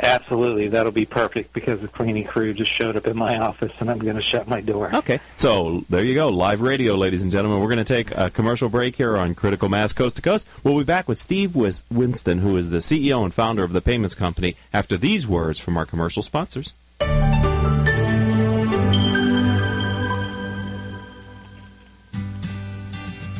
[0.00, 3.90] Absolutely, that'll be perfect because the cleaning crew just showed up in my office and
[3.90, 4.90] I'm going to shut my door.
[4.92, 7.60] Okay, so there you go, live radio, ladies and gentlemen.
[7.60, 10.48] We're going to take a commercial break here on Critical Mass Coast to Coast.
[10.64, 14.14] We'll be back with Steve Winston, who is the CEO and founder of the Payments
[14.14, 16.74] Company, after these words from our commercial sponsors.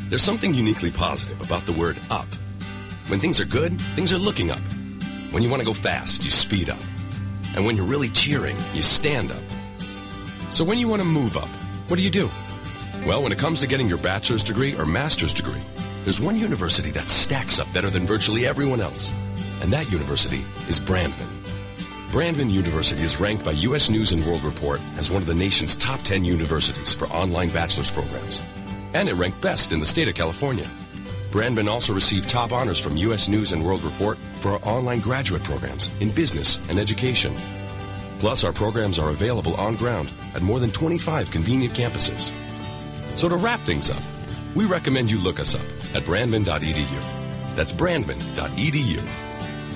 [0.09, 2.27] There's something uniquely positive about the word up.
[3.09, 4.61] When things are good, things are looking up.
[5.33, 6.79] When you want to go fast, you speed up.
[7.57, 9.43] And when you're really cheering, you stand up.
[10.51, 11.49] So when you want to move up,
[11.89, 12.29] what do you do?
[13.07, 15.63] Well, when it comes to getting your bachelor's degree or master's degree,
[16.05, 19.15] there's one university that stacks up better than virtually everyone else.
[19.63, 21.31] And that university is Brandman.
[22.13, 23.89] Brandman University is ranked by U.S.
[23.89, 27.91] News and World Report as one of the nation's top 10 universities for online bachelor's
[27.91, 28.45] programs.
[28.93, 30.69] And it ranked best in the state of California.
[31.31, 33.29] Brandman also received top honors from U.S.
[33.29, 37.33] News and World Report for our online graduate programs in business and education.
[38.19, 42.33] Plus, our programs are available on ground at more than 25 convenient campuses.
[43.17, 44.03] So to wrap things up,
[44.55, 45.63] we recommend you look us up
[45.95, 47.57] at brandman.edu.
[47.57, 48.99] That's brandman.edu.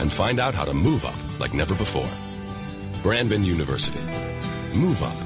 [0.01, 2.11] And find out how to move up like never before.
[3.03, 4.01] Brandman University.
[4.79, 5.26] Move up.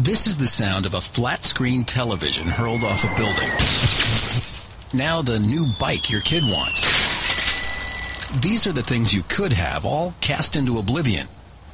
[0.00, 3.50] This is the sound of a flat screen television hurled off a building.
[4.94, 6.82] Now the new bike your kid wants.
[8.40, 11.26] These are the things you could have all cast into oblivion.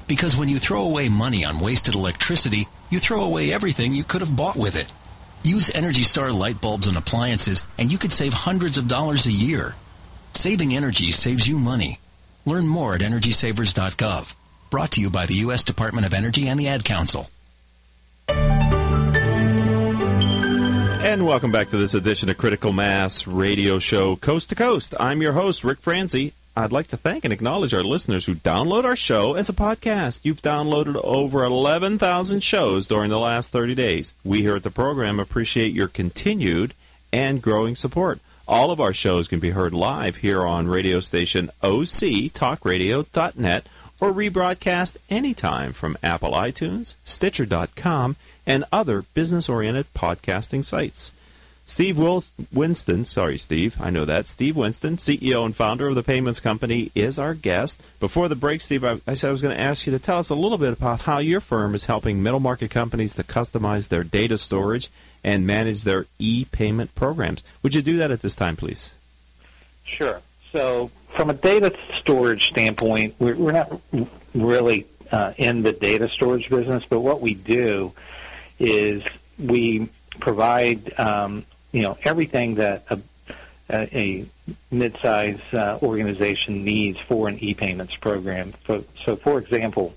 [0.08, 4.22] Because when you throw away money on wasted electricity, you throw away everything you could
[4.22, 4.90] have bought with it.
[5.46, 9.32] Use Energy Star light bulbs and appliances, and you could save hundreds of dollars a
[9.32, 9.74] year.
[10.32, 11.98] Saving energy saves you money.
[12.46, 14.34] Learn more at EnergySavers.gov.
[14.70, 15.62] Brought to you by the U.S.
[15.62, 17.28] Department of Energy and the Ad Council.
[21.04, 24.94] And welcome back to this edition of Critical Mass Radio Show Coast to Coast.
[24.98, 26.32] I'm your host, Rick Franzi.
[26.56, 30.20] I'd like to thank and acknowledge our listeners who download our show as a podcast.
[30.22, 34.14] You've downloaded over 11,000 shows during the last 30 days.
[34.24, 36.72] We here at the program appreciate your continued
[37.12, 38.20] and growing support.
[38.48, 43.66] All of our shows can be heard live here on radio station octalkradio.net
[44.04, 51.12] or rebroadcast anytime from Apple iTunes, Stitcher.com, and other business oriented podcasting sites.
[51.64, 51.96] Steve
[52.52, 54.28] Winston, sorry, Steve, I know that.
[54.28, 57.82] Steve Winston, CEO and founder of the Payments Company, is our guest.
[57.98, 60.18] Before the break, Steve, I, I said I was going to ask you to tell
[60.18, 63.88] us a little bit about how your firm is helping middle market companies to customize
[63.88, 64.90] their data storage
[65.24, 67.42] and manage their e payment programs.
[67.62, 68.92] Would you do that at this time, please?
[69.82, 70.20] Sure.
[70.54, 73.80] So, from a data storage standpoint, we're, we're not
[74.36, 77.92] really uh, in the data storage business, but what we do
[78.60, 79.02] is
[79.36, 79.88] we
[80.20, 83.00] provide um, you know everything that a,
[83.68, 84.26] a
[84.70, 88.54] mid-size uh, organization needs for an e-payments program.
[88.64, 89.96] So, so, for example,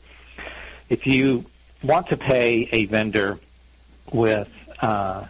[0.89, 1.45] if you
[1.84, 3.38] want to pay a vendor
[4.12, 4.49] with
[4.82, 5.26] uh,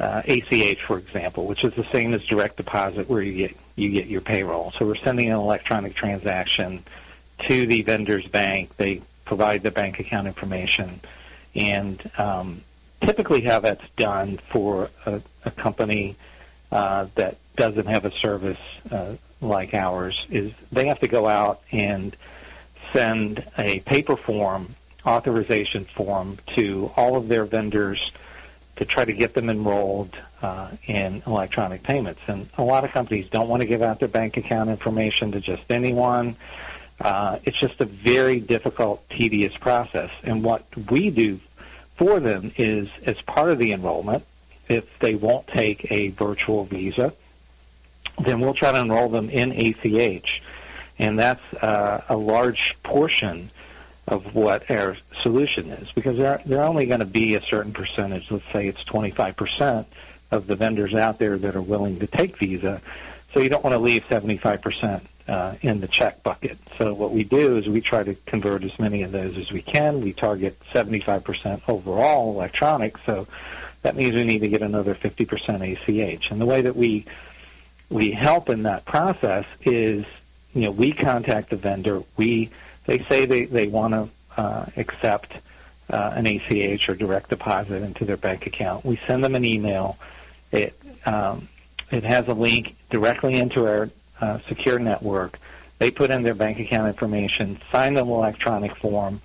[0.00, 3.90] uh, ACH, for example, which is the same as direct deposit, where you get you
[3.90, 4.70] get your payroll.
[4.72, 6.82] So we're sending an electronic transaction
[7.40, 8.76] to the vendor's bank.
[8.76, 11.00] They provide the bank account information
[11.54, 12.62] and um,
[13.00, 16.16] typically how that's done for a, a company
[16.70, 18.60] uh, that doesn't have a service
[18.90, 22.16] uh, like ours is they have to go out and
[22.92, 24.74] send a paper form,
[25.06, 28.12] authorization form to all of their vendors
[28.76, 32.20] to try to get them enrolled uh, in electronic payments.
[32.26, 35.40] And a lot of companies don't want to give out their bank account information to
[35.40, 36.36] just anyone.
[37.00, 40.10] Uh, it's just a very difficult, tedious process.
[40.24, 41.40] And what we do
[41.96, 44.24] for them is, as part of the enrollment,
[44.68, 47.12] if they won't take a virtual visa,
[48.18, 50.42] then we'll try to enroll them in ACH.
[50.98, 53.50] And that's uh, a large portion
[54.08, 58.30] of what our solution is because they're, they're only going to be a certain percentage.
[58.30, 59.86] Let's say it's 25%
[60.32, 62.80] of the vendors out there that are willing to take Visa.
[63.32, 66.58] So you don't want to leave 75% uh, in the check bucket.
[66.76, 69.62] So what we do is we try to convert as many of those as we
[69.62, 70.00] can.
[70.00, 72.98] We target 75% overall electronic.
[72.98, 73.26] So
[73.82, 76.30] that means we need to get another 50% ACH.
[76.30, 77.04] And the way that we
[77.90, 80.06] we help in that process is,
[80.54, 82.02] you know, we contact the vendor.
[82.16, 82.50] We
[82.86, 85.34] they say they they want to uh, accept
[85.90, 88.84] uh, an ACH or direct deposit into their bank account.
[88.84, 89.98] We send them an email.
[90.52, 91.48] It um,
[91.90, 93.90] it has a link directly into our
[94.20, 95.38] uh, secure network.
[95.78, 99.20] They put in their bank account information, sign the electronic form,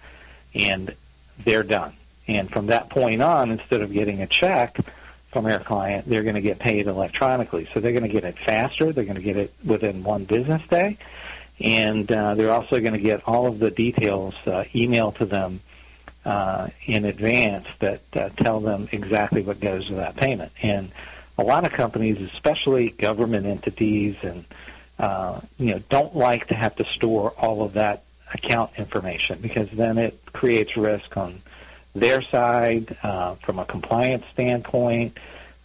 [0.56, 0.96] and
[1.44, 1.94] they're done.
[2.28, 4.78] And from that point on, instead of getting a check
[5.32, 7.70] from our client, they're going to get paid electronically.
[7.74, 8.92] So they're going to get it faster.
[8.92, 10.98] They're going to get it within one business day.
[11.60, 15.62] And uh, they're also going to get all of the details uh, emailed to them
[16.26, 20.52] uh, in advance that uh, tell them exactly what goes with that payment.
[20.62, 20.92] And
[21.38, 24.46] a lot of companies, especially government entities and
[25.00, 29.70] uh, you know, don't like to have to store all of that account information because
[29.72, 31.40] then it creates risk on
[31.94, 35.18] their side uh, from a compliance standpoint.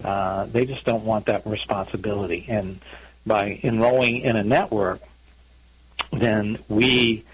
[0.05, 2.45] Uh, they just don't want that responsibility.
[2.49, 2.81] And
[3.27, 5.01] by enrolling in a network,
[6.13, 7.25] then we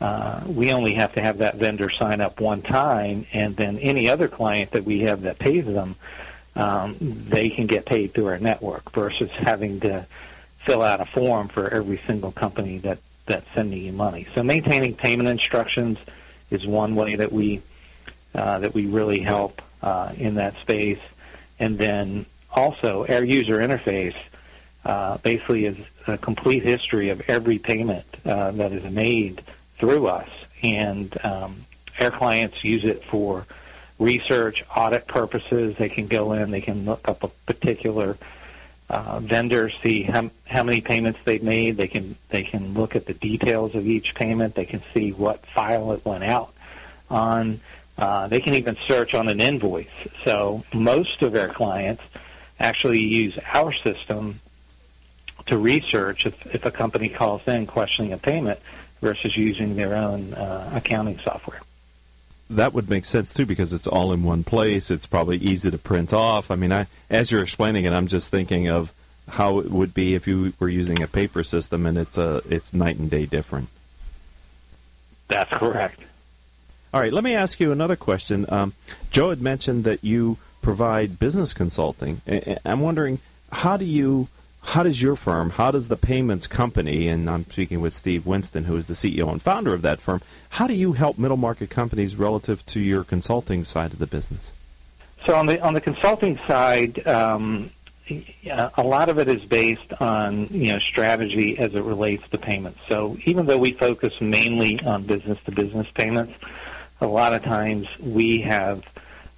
[0.00, 4.08] uh, we only have to have that vendor sign up one time, and then any
[4.08, 5.96] other client that we have that pays them,
[6.58, 10.04] um, they can get paid through our network versus having to
[10.58, 14.26] fill out a form for every single company that that's sending you money.
[14.34, 15.98] So maintaining payment instructions
[16.50, 17.62] is one way that we
[18.34, 21.00] uh, that we really help uh, in that space,
[21.60, 24.16] and then also our user interface
[24.84, 29.42] uh, basically is a complete history of every payment uh, that is made
[29.78, 30.28] through us,
[30.62, 31.56] and um,
[32.00, 33.46] our clients use it for
[33.98, 35.76] research, audit purposes.
[35.76, 38.16] They can go in, they can look up a particular
[38.90, 41.76] uh, vendors see how, how many payments they've made.
[41.76, 44.54] They can they can look at the details of each payment.
[44.54, 46.54] They can see what file it went out
[47.10, 47.60] on.
[47.98, 49.88] Uh, they can even search on an invoice.
[50.24, 52.02] So most of our clients
[52.60, 54.40] actually use our system
[55.46, 58.60] to research if, if a company calls in questioning a payment
[59.00, 61.60] versus using their own uh, accounting software
[62.50, 64.90] that would make sense too because it's all in one place.
[64.90, 66.50] It's probably easy to print off.
[66.50, 68.92] I mean, I as you're explaining it, I'm just thinking of
[69.28, 72.72] how it would be if you were using a paper system and it's a it's
[72.72, 73.68] night and day different.
[75.28, 76.00] That's correct.
[76.92, 78.46] All right, let me ask you another question.
[78.48, 78.72] Um,
[79.10, 82.22] Joe had mentioned that you provide business consulting.
[82.64, 83.18] I'm wondering
[83.52, 84.28] how do you
[84.68, 88.64] how does your firm, how does the payments company, and I'm speaking with Steve Winston,
[88.64, 91.70] who is the CEO and founder of that firm, how do you help middle market
[91.70, 94.52] companies relative to your consulting side of the business?
[95.24, 97.70] So on the on the consulting side, um,
[98.10, 102.78] a lot of it is based on you know strategy as it relates to payments.
[102.88, 106.34] So even though we focus mainly on business to business payments,
[107.00, 108.84] a lot of times we have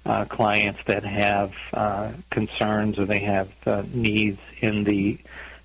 [0.05, 5.17] uh, clients that have uh, concerns or they have uh, needs in the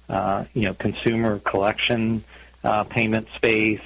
[0.08, 2.22] uh, you know consumer collection
[2.64, 3.80] uh, payment space.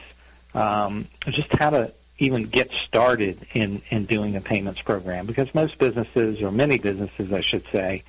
[0.55, 5.79] Um, just how to even get started in in doing a payments program because most
[5.79, 8.03] businesses or many businesses, I should say,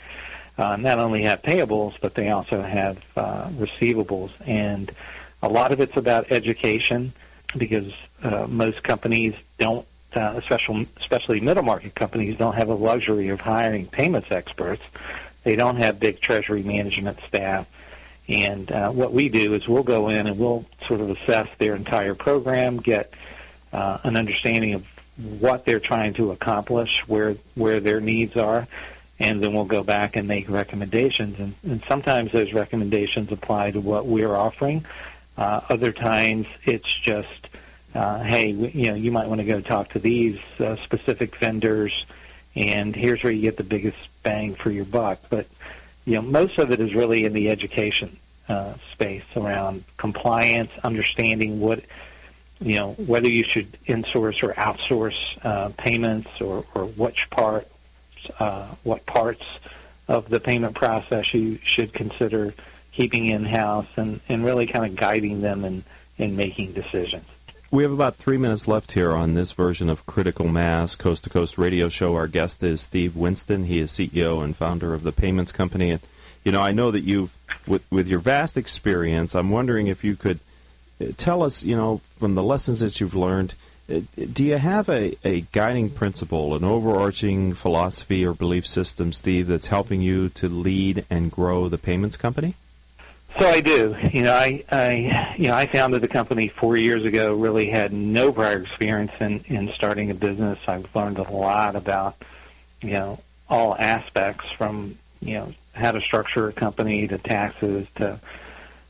[0.58, 4.92] uh, not only have payables but they also have uh, receivables, and
[5.44, 7.14] a lot of it's about education
[7.58, 9.86] because uh, most companies don't
[10.16, 14.84] uh, especially especially middle market companies don't have the luxury of hiring payments experts.
[15.44, 17.68] They don't have big treasury management staff.
[18.28, 21.76] And uh, what we do is we'll go in and we'll sort of assess their
[21.76, 23.14] entire program, get
[23.74, 24.86] uh, an understanding of
[25.40, 28.68] what they're trying to accomplish, where where their needs are,
[29.20, 31.40] and then we'll go back and make recommendations.
[31.40, 34.86] And, and sometimes those recommendations apply to what we're offering.
[35.38, 37.48] Uh, other times it's just
[37.94, 42.06] uh, hey, you know, you might want to go talk to these uh, specific vendors,
[42.56, 45.20] and here's where you get the biggest bang for your buck.
[45.30, 45.48] But
[46.06, 48.18] you know, most of it is really in the education
[48.48, 51.84] uh, space around compliance, understanding what
[52.62, 57.68] you know whether you should insource or outsource uh, payments, or, or which part,
[58.40, 59.46] uh, what parts
[60.08, 62.54] of the payment process you should consider
[62.94, 65.84] keeping in house, and, and really kind of guiding them in
[66.18, 67.26] in making decisions.
[67.72, 71.30] We have about three minutes left here on this version of Critical Mass Coast to
[71.30, 72.16] Coast Radio Show.
[72.16, 73.64] Our guest is Steve Winston.
[73.64, 75.92] He is CEO and founder of the Payments Company.
[75.92, 76.02] And
[76.44, 77.30] you know, I know that you,
[77.66, 80.42] with with your vast experience, I'm wondering if you could
[81.00, 83.54] uh, tell us, you know, from the lessons that you've learned,
[83.88, 89.68] do you have a, a guiding principle, an overarching philosophy or belief system, Steve, that's
[89.68, 92.56] helping you to lead and grow the payments company?
[93.40, 93.96] So I do.
[94.12, 97.34] You know, I, I, you know, I founded the company four years ago.
[97.34, 100.60] Really had no prior experience in in starting a business.
[100.68, 102.16] I've learned a lot about,
[102.82, 103.20] you know,
[103.50, 108.20] all aspects from you know how to structure a company to taxes to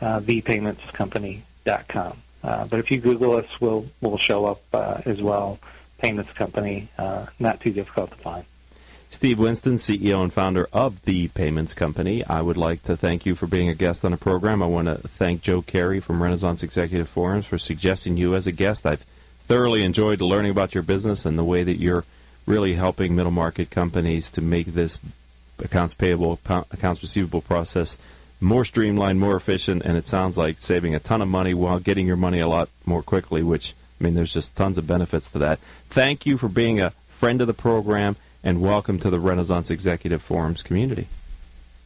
[0.00, 2.16] uh, thepaymentscompany.com.
[2.42, 5.58] Uh, but if you Google us, we'll we'll show up uh, as well.
[5.98, 8.44] Payments Company, uh, not too difficult to find.
[9.08, 12.24] Steve Winston, CEO and founder of The Payments Company.
[12.24, 14.62] I would like to thank you for being a guest on the program.
[14.62, 18.52] I want to thank Joe Carey from Renaissance Executive Forums for suggesting you as a
[18.52, 18.84] guest.
[18.84, 19.02] I've
[19.44, 22.04] thoroughly enjoyed learning about your business and the way that you're
[22.46, 24.98] really helping middle market companies to make this
[25.62, 26.38] accounts payable,
[26.70, 27.98] accounts receivable process
[28.40, 32.06] more streamlined, more efficient, and it sounds like saving a ton of money while getting
[32.06, 35.38] your money a lot more quickly, which, I mean, there's just tons of benefits to
[35.38, 35.58] that.
[35.88, 40.22] Thank you for being a friend of the program, and welcome to the Renaissance Executive
[40.22, 41.06] Forums community.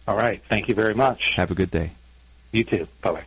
[0.06, 0.42] All right.
[0.48, 1.34] Thank you very much.
[1.36, 1.92] Have a good day.
[2.50, 2.88] You too.
[3.02, 3.24] Bye bye.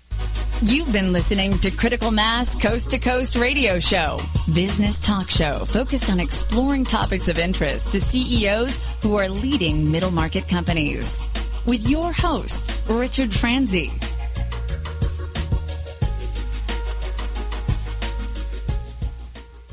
[0.61, 4.21] You've been listening to Critical Mass Coast to Coast Radio Show,
[4.53, 10.11] business talk show focused on exploring topics of interest to CEOs who are leading middle
[10.11, 11.25] market companies
[11.67, 13.91] with your host, Richard Franzi.